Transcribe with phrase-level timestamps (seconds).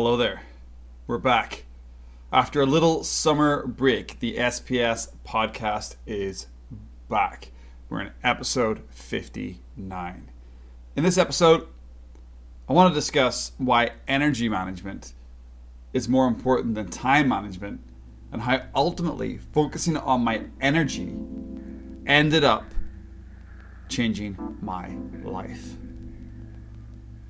[0.00, 0.42] Hello there.
[1.08, 1.64] We're back.
[2.32, 6.46] After a little summer break, the SPS podcast is
[7.10, 7.50] back.
[7.88, 10.30] We're in episode 59.
[10.94, 11.66] In this episode,
[12.68, 15.14] I want to discuss why energy management
[15.92, 17.80] is more important than time management
[18.30, 21.12] and how ultimately focusing on my energy
[22.06, 22.72] ended up
[23.88, 25.74] changing my life.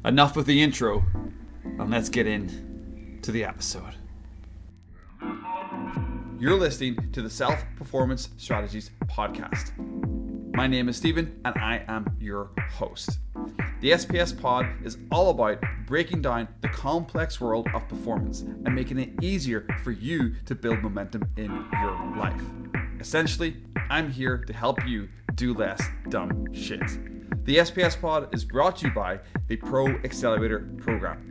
[0.04, 1.06] Enough with the intro,
[1.64, 3.94] and let's get in to the episode.
[6.38, 9.72] You're listening to the Self Performance Strategies Podcast.
[10.54, 13.18] My name is Stephen, and I am your host.
[13.80, 18.98] The SPS Pod is all about breaking down the complex world of performance and making
[18.98, 22.42] it easier for you to build momentum in your life.
[23.00, 23.56] Essentially,
[23.90, 26.82] I'm here to help you do less dumb shit.
[27.44, 31.27] The SPS Pod is brought to you by the Pro Accelerator Program,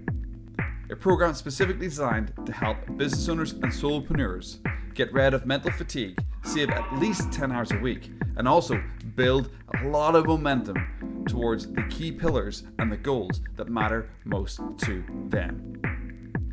[0.89, 4.59] a program specifically designed to help business owners and solopreneurs
[4.93, 8.81] get rid of mental fatigue, save at least 10 hours a week, and also
[9.15, 9.49] build
[9.83, 15.03] a lot of momentum towards the key pillars and the goals that matter most to
[15.27, 15.81] them.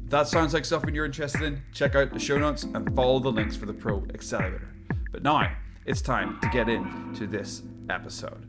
[0.04, 3.20] If that sounds like something you're interested in, check out the show notes and follow
[3.20, 4.74] the links for the Pro Accelerator.
[5.12, 5.54] But now
[5.86, 8.46] it's time to get into this episode.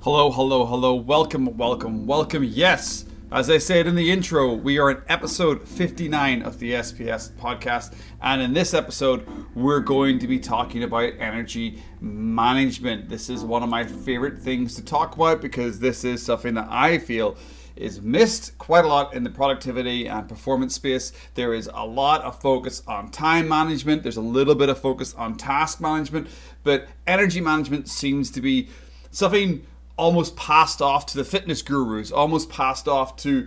[0.00, 2.42] Hello, hello, hello, welcome, welcome, welcome.
[2.42, 7.30] Yes, as I said in the intro, we are in episode 59 of the SPS
[7.32, 7.94] podcast.
[8.20, 13.08] And in this episode, we're going to be talking about energy management.
[13.08, 16.68] This is one of my favorite things to talk about because this is something that
[16.68, 17.38] I feel
[17.74, 21.14] is missed quite a lot in the productivity and performance space.
[21.32, 25.14] There is a lot of focus on time management, there's a little bit of focus
[25.14, 26.28] on task management,
[26.64, 28.68] but energy management seems to be
[29.10, 29.66] something
[30.02, 33.46] almost passed off to the fitness gurus, almost passed off to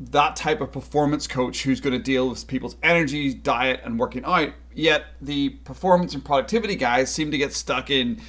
[0.00, 4.24] that type of performance coach who's going to deal with people's energy, diet, and working
[4.24, 4.52] out.
[4.74, 8.20] Yet the performance and productivity guys seem to get stuck in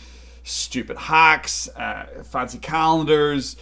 [0.44, 3.56] stupid hacks, uh, fancy calendars,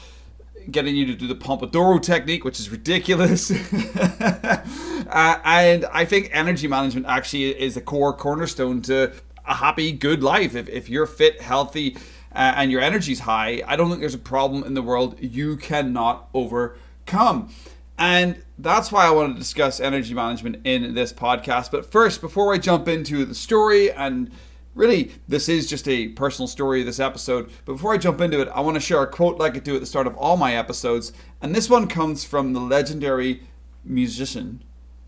[0.69, 3.51] getting you to do the Pomodoro technique, which is ridiculous.
[3.95, 9.13] uh, and I think energy management actually is the core cornerstone to
[9.45, 10.56] a happy, good life.
[10.56, 11.95] If, if you're fit, healthy,
[12.38, 15.58] uh, and your energy's high, I don't think there's a problem in the world you
[15.58, 17.50] cannot overcome.
[17.98, 21.72] And that's why I want to discuss energy management in this podcast.
[21.72, 24.30] But first, before I jump into the story, and
[24.75, 28.50] really this is just a personal story this episode, but before I jump into it,
[28.50, 30.56] I want to share a quote like I do at the start of all my
[30.56, 31.14] episodes.
[31.42, 33.42] And this one comes from the legendary
[33.84, 34.64] musician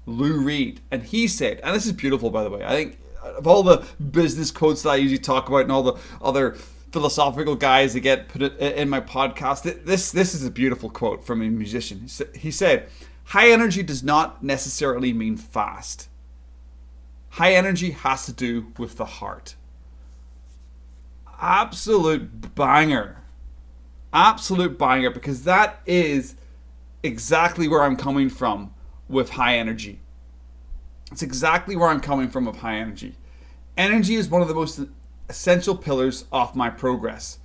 [0.08, 0.82] Lou Reed.
[0.90, 3.86] And he said, and this is beautiful by the way, I think of all the
[4.02, 6.58] business quotes that I usually talk about and all the other
[6.92, 9.86] philosophical guys that get put in my podcast.
[9.86, 12.08] This this is a beautiful quote from a musician.
[12.36, 12.90] He said,
[13.26, 16.10] "High energy does not necessarily mean fast.
[17.32, 19.56] High energy has to do with the heart."
[21.42, 23.18] Absolute banger.
[24.12, 26.36] Absolute banger because that is
[27.04, 28.74] exactly where I'm coming from
[29.08, 30.02] with high energy.
[31.12, 33.16] It's exactly where I'm coming from with high energy.
[33.78, 34.82] Energy is one of the most
[35.30, 37.40] essential pillars of my progress.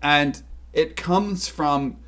[0.00, 1.98] And it comes from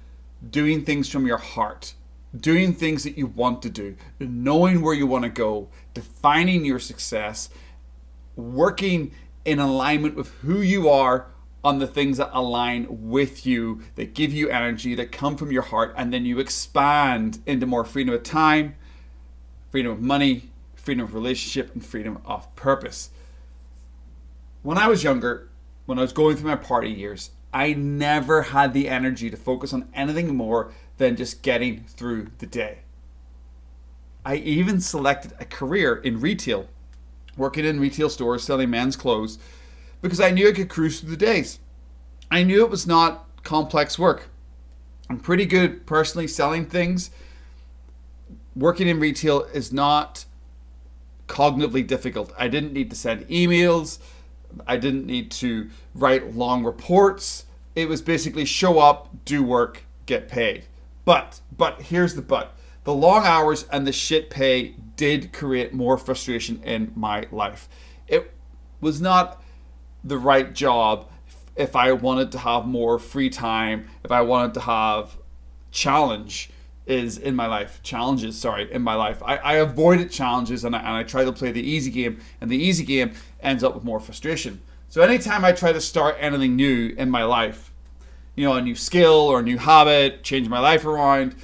[0.49, 1.95] doing things from your heart,
[2.35, 6.79] doing things that you want to do, knowing where you want to go, defining your
[6.79, 7.51] success,
[8.37, 9.13] working
[9.45, 11.27] in alignment with who you are
[11.63, 15.63] on the things that align with you, that give you energy, that come from your
[15.63, 18.75] heart, and then you expand into more freedom of time,
[19.71, 23.11] freedom of money, freedom of relationship, and freedom of purpose
[24.65, 25.51] when I was younger,
[25.85, 29.73] when I was going through my party years, I never had the energy to focus
[29.73, 32.79] on anything more than just getting through the day.
[34.25, 36.69] I even selected a career in retail,
[37.37, 39.39] working in retail stores selling men's clothes,
[40.01, 41.59] because I knew I could cruise through the days.
[42.31, 44.31] I knew it was not complex work.
[45.11, 47.11] I'm pretty good personally selling things.
[48.57, 50.25] Working in retail is not
[51.29, 52.33] cognitively difficult.
[52.39, 53.99] I didn't need to send emails.
[54.67, 57.47] I didn't need to write long reports.
[57.75, 60.65] It was basically show up, do work, get paid.
[61.05, 62.55] But, but here's the but.
[62.85, 67.69] The long hours and the shit pay did create more frustration in my life.
[68.07, 68.33] It
[68.81, 69.43] was not
[70.03, 71.09] the right job
[71.57, 75.17] if I wanted to have more free time, if I wanted to have
[75.71, 76.51] challenge
[76.87, 80.81] is in my life challenges sorry in my life i, I avoided challenges and I,
[80.81, 83.85] and I try to play the easy game and the easy game ends up with
[83.85, 87.73] more frustration so anytime i try to start anything new in my life
[88.35, 91.35] you know a new skill or a new habit change my life around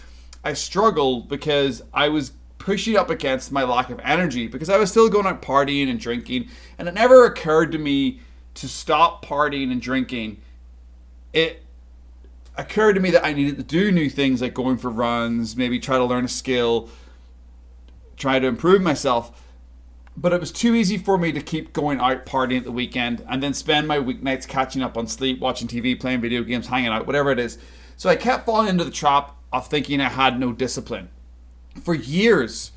[0.42, 4.90] I struggled because I was pushing up against my lack of energy because I was
[4.90, 6.48] still going out partying and drinking,
[6.78, 8.20] and it never occurred to me
[8.54, 10.40] to stop partying and drinking.
[11.32, 11.62] It
[12.56, 15.78] occurred to me that I needed to do new things like going for runs, maybe
[15.78, 16.88] try to learn a skill,
[18.16, 19.46] try to improve myself.
[20.16, 23.24] But it was too easy for me to keep going out partying at the weekend
[23.28, 26.90] and then spend my weeknights catching up on sleep, watching TV, playing video games, hanging
[26.90, 27.58] out, whatever it is.
[27.96, 31.08] So I kept falling into the trap of thinking I had no discipline.
[31.82, 32.72] For years,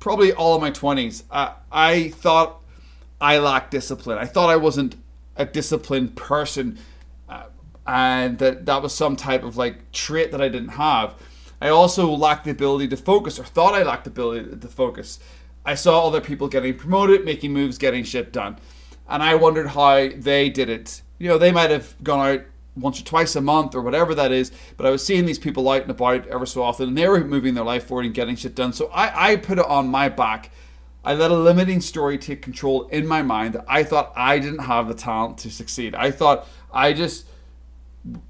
[0.00, 2.60] probably all of my 20s, I, I thought
[3.20, 4.18] I lacked discipline.
[4.18, 4.96] I thought I wasn't
[5.36, 6.78] a disciplined person
[7.86, 11.14] and that that was some type of like trait that I didn't have.
[11.60, 15.20] I also lacked the ability to focus or thought I lacked the ability to focus.
[15.64, 18.58] I saw other people getting promoted, making moves, getting shit done.
[19.08, 21.02] And I wondered how they did it.
[21.18, 22.40] You know, they might have gone out
[22.74, 24.50] once or twice a month or whatever that is.
[24.76, 27.22] But I was seeing these people out and about ever so often, and they were
[27.22, 28.72] moving their life forward and getting shit done.
[28.72, 30.50] So I, I put it on my back.
[31.04, 34.60] I let a limiting story take control in my mind that I thought I didn't
[34.60, 35.94] have the talent to succeed.
[35.94, 37.26] I thought I just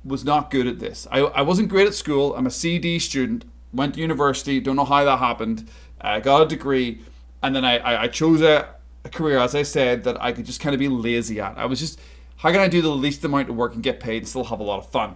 [0.05, 1.07] was not good at this.
[1.11, 2.35] I, I wasn't great at school.
[2.37, 5.69] I'm a CD student, went to university, don't know how that happened,
[6.01, 7.01] I got a degree,
[7.43, 8.75] and then I, I, I chose a,
[9.05, 11.57] a career, as I said, that I could just kind of be lazy at.
[11.57, 11.99] I was just
[12.43, 14.59] how can I do the least amount of work and get paid and still have
[14.59, 15.15] a lot of fun?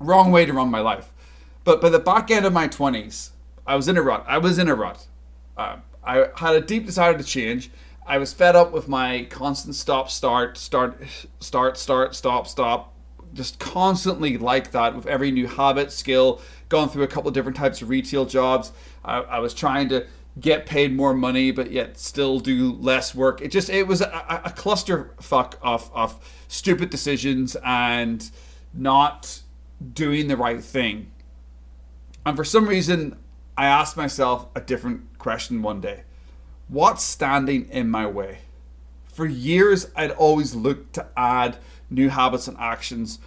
[0.00, 1.12] Wrong way to run my life.
[1.62, 3.30] But by the back end of my 20s,
[3.64, 4.24] I was in a rut.
[4.26, 5.06] I was in a rut.
[5.56, 7.70] Uh, I had a deep desire to change.
[8.04, 11.00] I was fed up with my constant stop, start, start,
[11.38, 12.94] start, start, stop, stop.
[13.32, 17.56] Just constantly like that with every new habit, skill, gone through a couple of different
[17.56, 18.72] types of retail jobs.
[19.04, 20.06] I, I was trying to
[20.38, 23.40] get paid more money but yet still do less work.
[23.40, 28.30] It just it was a, a cluster fuck of of stupid decisions and
[28.72, 29.40] not
[29.92, 31.10] doing the right thing.
[32.24, 33.16] And for some reason,
[33.56, 36.02] I asked myself a different question one day.
[36.68, 38.38] What's standing in my way?
[39.20, 41.58] For years, I'd always looked to add
[41.90, 43.18] new habits and actions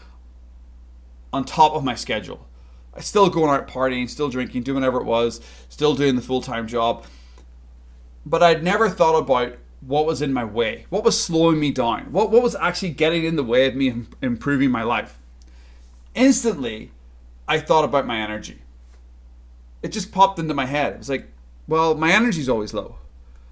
[1.31, 2.47] on top of my schedule.
[2.95, 6.41] I still going out partying, still drinking, doing whatever it was, still doing the full
[6.41, 7.05] time job.
[8.25, 12.11] But I'd never thought about what was in my way, what was slowing me down,
[12.11, 15.19] what, what was actually getting in the way of me improving my life.
[16.15, 16.89] Instantly,
[17.47, 18.63] I thought about my energy.
[19.83, 20.93] It just popped into my head.
[20.93, 21.27] It was like,
[21.67, 22.95] well, my energy's always low.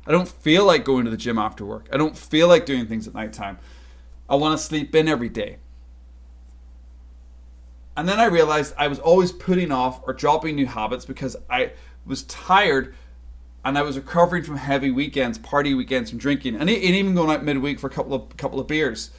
[0.05, 1.87] I don't feel like going to the gym after work.
[1.91, 3.59] I don't feel like doing things at nighttime.
[4.29, 5.57] I want to sleep in every day.
[7.95, 11.73] And then I realized I was always putting off or dropping new habits because I
[12.05, 12.95] was tired
[13.63, 17.43] and I was recovering from heavy weekends, party weekends from drinking, and even going out
[17.43, 19.11] midweek for a couple of couple of beers.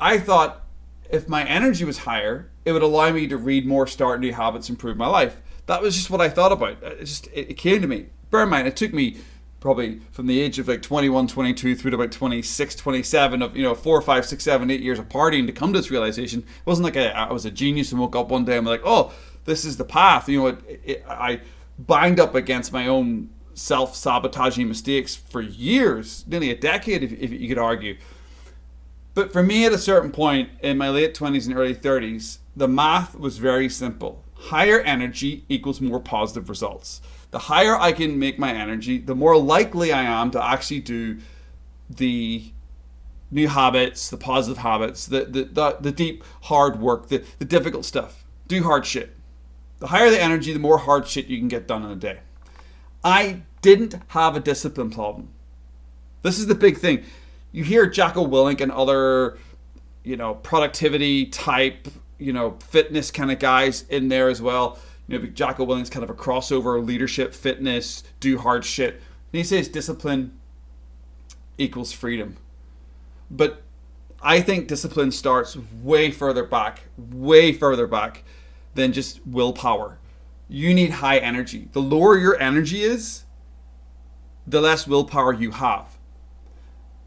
[0.00, 0.64] I thought
[1.10, 4.70] if my energy was higher, it would allow me to read more, start new habits,
[4.70, 5.42] improve my life.
[5.66, 6.82] That was just what I thought about.
[6.82, 8.06] It just it came to me.
[8.30, 9.18] Bear in mind, it took me
[9.60, 13.62] probably from the age of like 21 22 through to about 26 27 of you
[13.62, 16.40] know four five six seven eight years of partying to come to this realization.
[16.40, 18.70] It wasn't like I, I was a genius and woke up one day and I'm
[18.70, 19.12] like oh
[19.44, 20.28] this is the path.
[20.28, 21.40] You know it, it, i
[21.78, 27.48] banged up against my own self-sabotaging mistakes for years nearly a decade if, if you
[27.48, 27.96] could argue.
[29.14, 32.68] But for me at a certain point in my late 20s and early 30s the
[32.68, 34.22] math was very simple.
[34.34, 37.00] Higher energy equals more positive results
[37.36, 41.18] the higher I can make my energy, the more likely I am to actually do
[41.90, 42.50] the
[43.30, 47.84] new habits, the positive habits, the the, the, the deep hard work, the, the difficult
[47.84, 48.24] stuff.
[48.48, 49.14] Do hard shit.
[49.80, 52.20] The higher the energy, the more hard shit you can get done in a day.
[53.04, 55.28] I didn't have a discipline problem.
[56.22, 57.04] This is the big thing.
[57.52, 59.36] You hear Jocko Willink and other,
[60.04, 64.78] you know, productivity type, you know, fitness kind of guys in there as well
[65.08, 68.94] you know, Jocko Willink's kind of a crossover leadership, fitness, do hard shit.
[68.94, 70.38] And he says discipline
[71.58, 72.36] equals freedom.
[73.30, 73.62] But
[74.22, 78.24] I think discipline starts way further back, way further back
[78.74, 79.98] than just willpower.
[80.48, 81.68] You need high energy.
[81.72, 83.24] The lower your energy is,
[84.46, 85.96] the less willpower you have.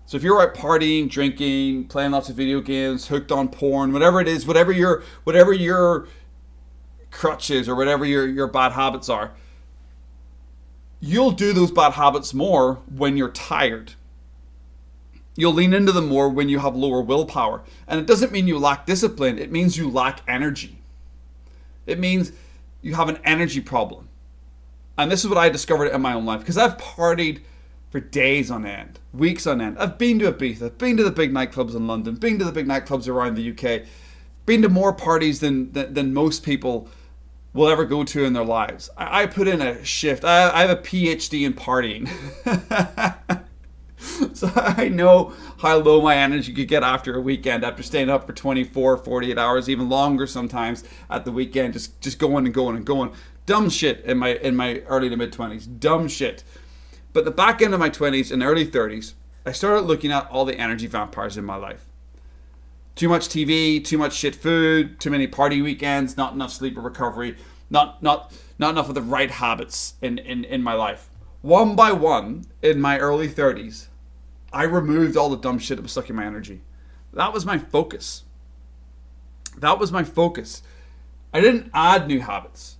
[0.05, 4.19] So if you're out partying, drinking, playing lots of video games, hooked on porn, whatever
[4.19, 6.07] it is, whatever your whatever your
[7.11, 9.31] crutches or whatever your, your bad habits are,
[10.99, 13.93] you'll do those bad habits more when you're tired.
[15.35, 17.63] You'll lean into them more when you have lower willpower.
[17.87, 20.81] And it doesn't mean you lack discipline, it means you lack energy.
[21.85, 22.31] It means
[22.81, 24.09] you have an energy problem.
[24.97, 27.41] And this is what I discovered in my own life because I've partied
[27.89, 29.79] for days on end, weeks on end.
[29.79, 32.51] I've been to Ibiza, I've been to the big nightclubs in London, been to the
[32.51, 33.87] big nightclubs around the UK,
[34.45, 36.89] been to more parties than, than, than most people
[37.53, 38.89] will ever go to in their lives.
[38.97, 40.23] I, I put in a shift.
[40.23, 42.07] I, I have a PhD in partying.
[44.35, 48.27] so I know how low my energy could get after a weekend, after staying up
[48.27, 52.75] for 24, 48 hours, even longer sometimes at the weekend, just just going and going
[52.75, 53.11] and going.
[53.45, 55.79] Dumb shit in my in my early to mid 20s.
[55.79, 56.43] Dumb shit.
[57.11, 59.13] But the back end of my 20s and early 30s,
[59.43, 61.88] I started looking at all the energy vampires in my life.
[62.99, 66.81] Too much TV, too much shit food, too many party weekends, not enough sleep or
[66.81, 67.37] recovery,
[67.69, 71.09] not not not enough of the right habits in, in, in my life.
[71.41, 73.87] One by one, in my early 30s,
[74.51, 76.59] I removed all the dumb shit that was sucking my energy.
[77.13, 78.23] That was my focus.
[79.57, 80.61] That was my focus.
[81.33, 82.79] I didn't add new habits.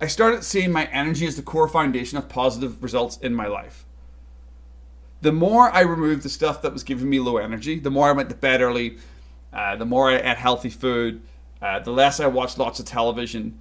[0.00, 3.86] I started seeing my energy as the core foundation of positive results in my life.
[5.20, 8.12] The more I removed the stuff that was giving me low energy, the more I
[8.12, 8.98] went to bed early,
[9.52, 11.22] uh, the more I ate healthy food,
[11.60, 13.58] uh, the less I watched lots of television,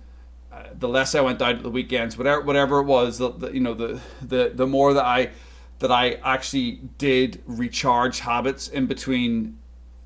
[0.51, 3.51] uh, the less I went out at the weekends, whatever whatever it was, the, the,
[3.51, 5.31] you know, the, the the more that I
[5.79, 9.57] that I actually did recharge habits in between,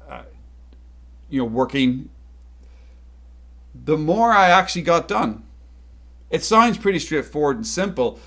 [0.08, 0.24] uh,
[1.30, 2.10] you know, working,
[3.74, 5.44] the more I actually got done.
[6.30, 8.20] It sounds pretty straightforward and simple,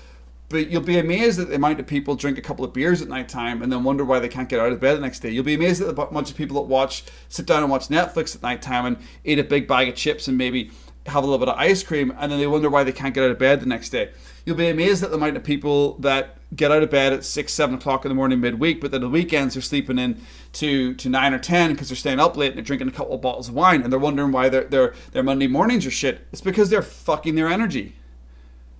[0.49, 3.07] but you'll be amazed at the amount of people drink a couple of beers at
[3.07, 5.29] night time and then wonder why they can't get out of bed the next day.
[5.29, 8.35] You'll be amazed at the bunch of people that watch, sit down and watch Netflix
[8.35, 10.71] at night time and eat a big bag of chips and maybe
[11.05, 13.23] have a little bit of ice cream and then they wonder why they can't get
[13.23, 14.11] out of bed the next day.
[14.45, 17.53] You'll be amazed at the amount of people that get out of bed at six,
[17.53, 20.21] seven o'clock in the morning midweek, but then the weekends they're sleeping in
[20.53, 23.13] to, to nine or ten because they're staying up late and they're drinking a couple
[23.13, 26.25] of bottles of wine and they're wondering why their their their Monday mornings are shit.
[26.31, 27.95] It's because they're fucking their energy.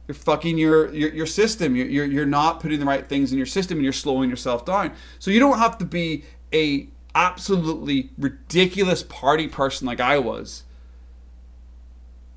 [0.08, 1.76] You're fucking your your, your system.
[1.76, 4.66] You're, you're you're not putting the right things in your system and you're slowing yourself
[4.66, 4.94] down.
[5.20, 6.24] So you don't have to be
[6.54, 10.64] a absolutely ridiculous party person like I was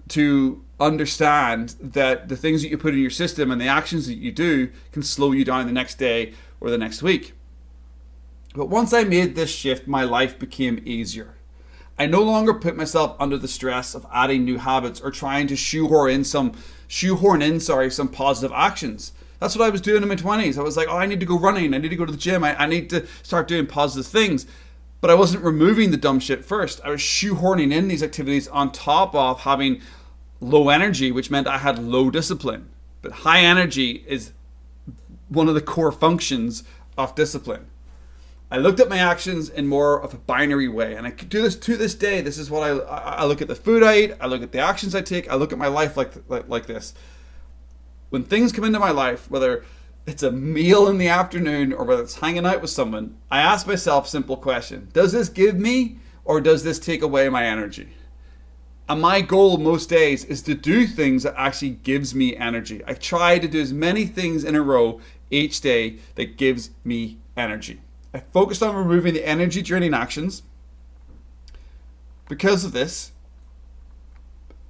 [0.09, 4.15] to understand that the things that you put in your system and the actions that
[4.15, 7.35] you do can slow you down the next day or the next week.
[8.55, 11.35] But once I made this shift, my life became easier.
[12.01, 15.55] I no longer put myself under the stress of adding new habits or trying to
[15.55, 16.53] shoehorn in some
[16.89, 19.13] shoehorn in, sorry, some positive actions.
[19.39, 20.57] That's what I was doing in my 20s.
[20.57, 21.75] I was like, oh, I need to go running.
[21.75, 22.43] I need to go to the gym.
[22.43, 24.47] I, I need to start doing positive things.
[25.03, 26.81] But I wasn't removing the dumb shit first.
[26.83, 29.83] I was shoehorning in these activities on top of having
[30.41, 32.71] low energy, which meant I had low discipline.
[33.03, 34.33] But high energy is
[35.29, 36.65] one of the core functions
[36.97, 37.67] of discipline.
[38.53, 41.55] I looked at my actions in more of a binary way, and I do this
[41.57, 42.21] to this day.
[42.21, 44.59] This is what I I look at the food I eat, I look at the
[44.59, 46.93] actions I take, I look at my life like like, like this.
[48.09, 49.65] When things come into my life, whether
[50.05, 53.69] it's a meal in the afternoon or whether it's hanging out with someone, I ask
[53.69, 57.91] myself simple question: Does this give me or does this take away my energy?
[58.89, 62.83] And my goal most days is to do things that actually gives me energy.
[62.85, 67.19] I try to do as many things in a row each day that gives me
[67.37, 67.81] energy.
[68.13, 70.43] I focused on removing the energy draining actions.
[72.29, 73.13] Because of this,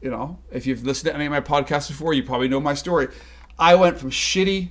[0.00, 2.74] you know, if you've listened to any of my podcasts before, you probably know my
[2.74, 3.08] story.
[3.58, 4.70] I went from shitty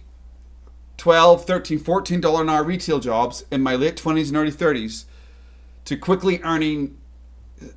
[0.98, 5.06] 12, 13, 14 dollar an hour retail jobs in my late 20s and early 30s
[5.86, 6.98] to quickly earning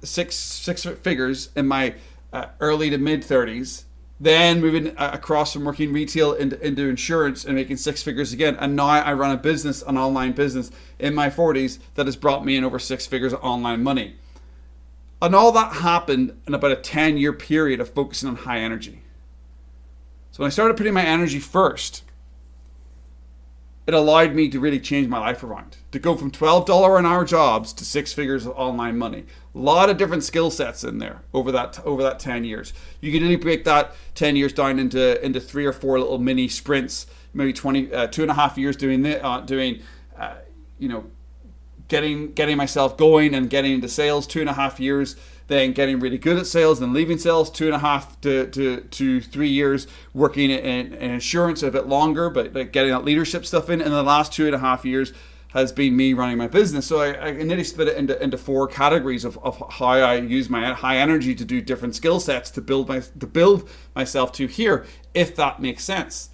[0.02, 1.94] six six figures in my
[2.32, 3.84] uh, early to mid 30s
[4.20, 8.56] then moving uh, across from working retail into, into insurance and making six figures again.
[8.56, 12.44] And now i run a business an online business in my 40s that has brought
[12.44, 14.16] me in over six figures of online money.
[15.20, 19.02] And all that happened in about a 10 year period of focusing on high energy.
[20.30, 22.02] So when i started putting my energy first
[23.86, 25.76] it allowed me to really change my life around.
[25.90, 29.24] To go from $12 an hour jobs to six figures of online money.
[29.54, 32.72] A lot of different skill sets in there over that over that 10 years.
[33.00, 36.48] You can really break that 10 years down into into three or four little mini
[36.48, 39.82] sprints, maybe 20, uh, two and a half years doing the, uh, doing,
[40.16, 40.36] uh,
[40.78, 41.04] you know,
[41.88, 45.16] getting getting myself going and getting into sales, two and a half years
[45.52, 48.80] then getting really good at sales, then leaving sales two and a half to, to,
[48.80, 53.44] to three years, working in, in insurance a bit longer, but like getting that leadership
[53.44, 53.80] stuff in.
[53.80, 55.12] And the last two and a half years
[55.52, 56.86] has been me running my business.
[56.86, 60.48] So I, I nearly split it into, into four categories of, of how I use
[60.48, 64.46] my high energy to do different skill sets to build my to build myself to
[64.46, 66.30] here, if that makes sense.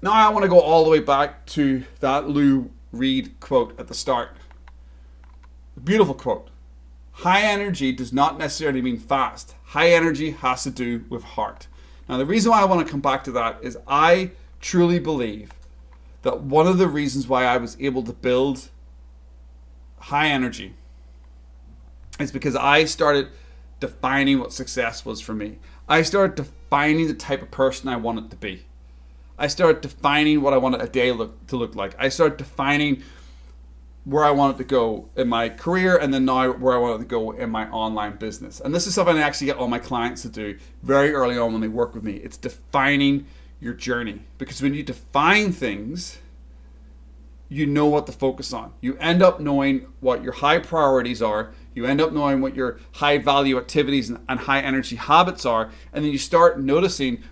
[0.00, 3.88] Now I want to go all the way back to that Lou Reed quote at
[3.88, 4.30] the start.
[5.82, 6.48] Beautiful quote.
[7.20, 9.54] High energy does not necessarily mean fast.
[9.64, 11.66] High energy has to do with heart.
[12.08, 15.50] Now, the reason why I want to come back to that is I truly believe
[16.22, 18.68] that one of the reasons why I was able to build
[19.98, 20.74] high energy
[22.20, 23.28] is because I started
[23.80, 25.58] defining what success was for me.
[25.88, 28.66] I started defining the type of person I wanted to be.
[29.38, 31.94] I started defining what I wanted a day look, to look like.
[31.98, 33.02] I started defining
[34.06, 37.06] where I wanted to go in my career and then now where I wanted to
[37.06, 38.60] go in my online business.
[38.60, 41.50] And this is something I actually get all my clients to do very early on
[41.50, 42.12] when they work with me.
[42.12, 43.26] It's defining
[43.60, 44.20] your journey.
[44.38, 46.18] Because when you define things,
[47.48, 48.72] you know what to focus on.
[48.80, 51.50] You end up knowing what your high priorities are.
[51.74, 55.72] You end up knowing what your high value activities and high energy habits are.
[55.92, 57.24] And then you start noticing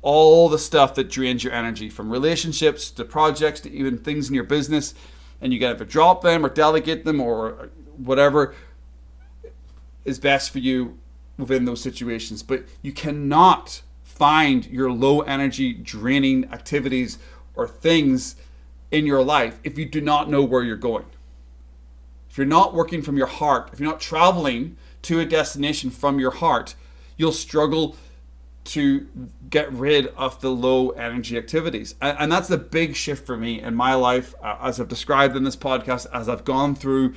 [0.00, 4.36] all the stuff that drains your energy from relationships to projects to even things in
[4.36, 4.94] your business
[5.40, 7.66] and you got to drop them or delegate them or uh,
[7.96, 8.54] whatever
[10.04, 10.98] is best for you
[11.38, 12.42] within those situations.
[12.42, 17.18] But you cannot find your low energy draining activities
[17.54, 18.36] or things
[18.90, 21.06] in your life if you do not know where you're going.
[22.28, 26.20] If you're not working from your heart, if you're not traveling to a destination from
[26.20, 26.74] your heart,
[27.16, 27.96] you'll struggle
[28.62, 29.06] to
[29.48, 31.94] get rid of the low energy activities.
[32.00, 35.36] And, and, that's the big shift for me in my life, uh, as I've described
[35.36, 37.14] in this podcast, as I've gone through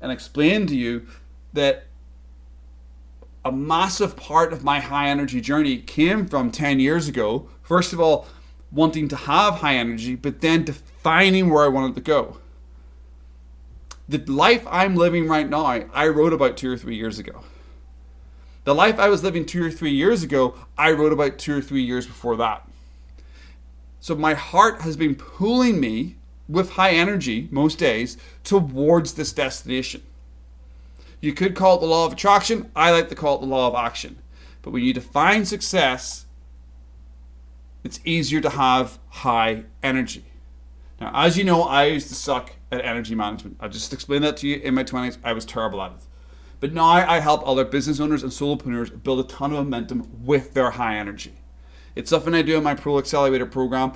[0.00, 1.06] and explained to you
[1.52, 1.86] that
[3.44, 7.48] a massive part of my high energy journey came from 10 years ago.
[7.62, 8.26] First of all,
[8.72, 12.38] wanting to have high energy, but then defining where I wanted to go.
[14.08, 17.42] The life I'm living right now, I wrote about two or three years ago.
[18.66, 21.62] The life I was living two or three years ago, I wrote about two or
[21.62, 22.68] three years before that.
[24.00, 26.16] So my heart has been pulling me
[26.48, 30.02] with high energy most days towards this destination.
[31.20, 32.68] You could call it the law of attraction.
[32.74, 34.18] I like to call it the law of action.
[34.62, 36.26] But when you define success,
[37.84, 40.24] it's easier to have high energy.
[41.00, 43.58] Now, as you know, I used to suck at energy management.
[43.60, 45.18] I just explained that to you in my 20s.
[45.22, 45.98] I was terrible at it.
[46.58, 50.54] But now I help other business owners and solopreneurs build a ton of momentum with
[50.54, 51.34] their high energy.
[51.94, 53.92] It's something I do in my Pro Accelerator program.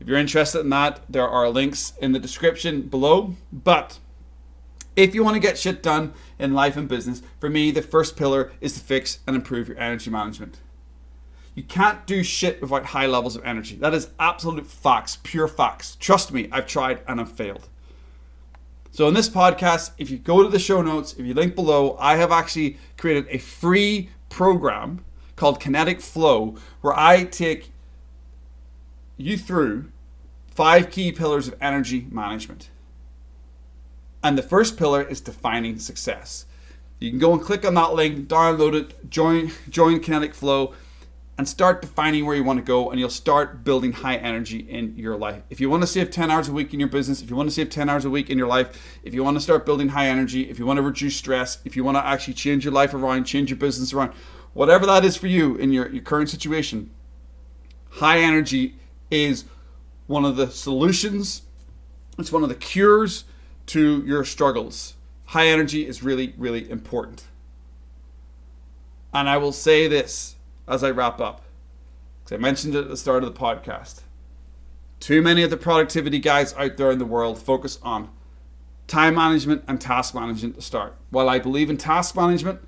[0.00, 3.34] If you're interested in that, there are links in the description below.
[3.52, 3.98] But
[4.96, 8.16] if you want to get shit done in life and business, for me, the first
[8.16, 10.58] pillar is to fix and improve your energy management.
[11.54, 13.76] You can't do shit without high levels of energy.
[13.76, 15.96] That is absolute facts, pure facts.
[15.96, 17.68] Trust me, I've tried and I've failed.
[18.92, 21.96] So, in this podcast, if you go to the show notes, if you link below,
[22.00, 25.04] I have actually created a free program
[25.36, 27.70] called Kinetic Flow where I take
[29.16, 29.90] you through
[30.50, 32.70] five key pillars of energy management.
[34.22, 36.46] And the first pillar is defining success.
[36.98, 40.74] You can go and click on that link, download it, join join Kinetic Flow
[41.40, 44.94] and start defining where you want to go and you'll start building high energy in
[44.94, 45.42] your life.
[45.48, 47.48] If you want to save 10 hours a week in your business, if you want
[47.48, 49.88] to save 10 hours a week in your life, if you want to start building
[49.88, 52.74] high energy, if you want to reduce stress, if you want to actually change your
[52.74, 54.12] life around, change your business around,
[54.52, 56.90] whatever that is for you in your, your current situation,
[57.88, 58.74] high energy
[59.10, 59.46] is
[60.08, 61.40] one of the solutions,
[62.18, 63.24] it's one of the cures
[63.64, 64.94] to your struggles.
[65.24, 67.24] High energy is really, really important.
[69.14, 70.36] And I will say this
[70.70, 71.42] as I wrap up.
[72.22, 74.02] Because I mentioned it at the start of the podcast.
[75.00, 78.10] Too many of the productivity guys out there in the world focus on
[78.86, 80.94] time management and task management to start.
[81.10, 82.60] While I believe in task management,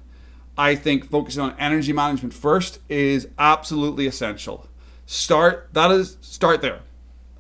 [0.57, 4.67] I think focusing on energy management first is absolutely essential.
[5.07, 6.81] Start that is start there.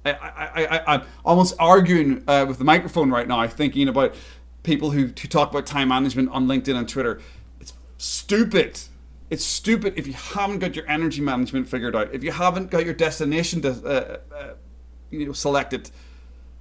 [0.05, 4.14] I, I, I, I'm almost arguing uh, with the microphone right now, thinking about
[4.62, 7.20] people who, who talk about time management on LinkedIn and Twitter.
[7.61, 8.81] It's stupid.
[9.33, 12.85] It's stupid if you haven't got your energy management figured out, if you haven't got
[12.85, 14.55] your destination to, uh, uh,
[15.11, 15.90] you know, selected,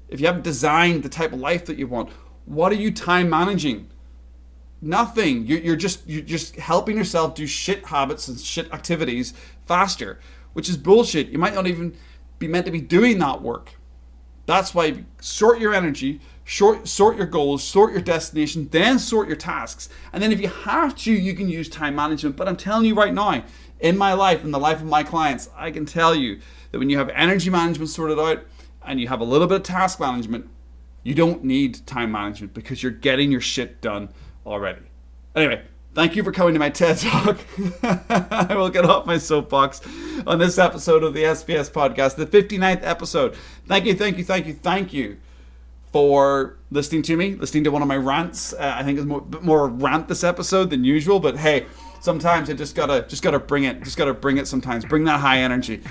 [0.07, 2.11] if you haven't designed the type of life that you want.
[2.45, 3.89] What are you time managing?
[4.81, 5.45] Nothing.
[5.45, 9.33] You're, you're just you're just helping yourself do shit habits and shit activities
[9.65, 10.21] faster,
[10.53, 11.27] which is bullshit.
[11.27, 11.97] You might not even
[12.39, 13.73] be meant to be doing that work.
[14.45, 19.37] That's why sort your energy, Short, sort your goals, sort your destination, then sort your
[19.37, 19.87] tasks.
[20.11, 22.35] And then if you have to, you can use time management.
[22.35, 23.45] But I'm telling you right now,
[23.79, 26.89] in my life, in the life of my clients, I can tell you that when
[26.89, 28.43] you have energy management sorted out
[28.85, 30.49] and you have a little bit of task management,
[31.03, 34.09] you don't need time management because you're getting your shit done
[34.45, 34.81] already.
[35.37, 37.39] Anyway, thank you for coming to my TED Talk.
[37.81, 39.79] I will get off my soapbox
[40.27, 43.37] on this episode of the SPS podcast, the 59th episode.
[43.67, 45.17] Thank you, thank you, thank you, thank you
[45.91, 48.53] for listening to me, listening to one of my rants.
[48.53, 51.65] Uh, I think it's more, more rant this episode than usual, but hey,
[51.99, 54.47] sometimes I just gotta just gotta bring it, just gotta bring it.
[54.47, 55.81] Sometimes bring that high energy.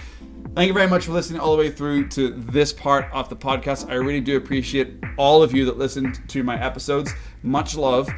[0.55, 3.37] Thank you very much for listening all the way through to this part of the
[3.37, 3.89] podcast.
[3.89, 7.13] I really do appreciate all of you that listened to my episodes.
[7.43, 8.09] Much love.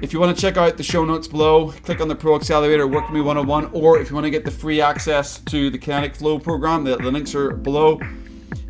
[0.00, 2.86] If you want to check out the show notes below, click on the Pro Accelerator
[2.86, 5.78] Work With Me 101, or if you want to get the free access to the
[5.78, 8.00] Kinetic Flow program, the, the links are below.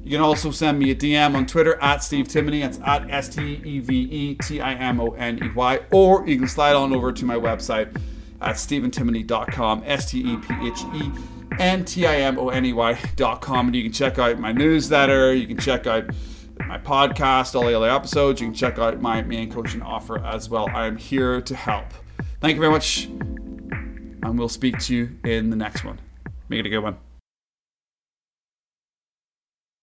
[0.08, 2.62] You can also send me a DM on Twitter at Steve Timoney.
[2.62, 5.80] That's at S T E V E T I M O N E Y.
[5.90, 7.94] Or you can slide on over to my website
[8.40, 9.82] at stephentimoney.com.
[9.84, 11.12] S T E P H E
[11.58, 13.66] N T I M O N E Y.com.
[13.66, 15.34] And you can check out my newsletter.
[15.34, 16.06] You can check out
[16.66, 18.40] my podcast, all the other episodes.
[18.40, 20.70] You can check out my main coaching offer as well.
[20.72, 21.84] I am here to help.
[22.40, 23.04] Thank you very much.
[23.04, 26.00] And we'll speak to you in the next one.
[26.48, 27.07] Make it a good one.